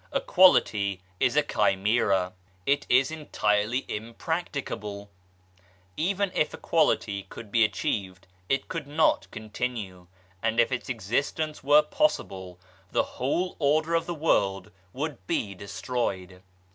Equality 0.11 0.99
is 1.19 1.35
a 1.37 1.43
chimera! 1.43 2.33
It 2.65 2.87
is 2.89 3.11
entirely 3.11 3.85
impracticable 3.87 5.11
I 5.11 5.61
Even 5.95 6.31
if 6.33 6.55
equality 6.55 7.21
could 7.29 7.51
be 7.51 7.63
achieved 7.63 8.25
it 8.49 8.67
could 8.67 8.87
not 8.87 9.29
continue 9.29 10.07
and 10.41 10.59
if 10.59 10.71
its 10.71 10.89
existence 10.89 11.63
were 11.63 11.83
possible, 11.83 12.59
the 12.91 13.03
whole 13.21 13.55
order 13.59 13.93
of 13.93 14.07
the 14.07 14.15
world 14.15 14.71
would 14.91 15.27
be 15.27 15.53
destroyed. 15.53 16.41